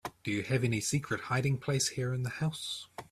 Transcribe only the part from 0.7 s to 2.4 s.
secret hiding place here in the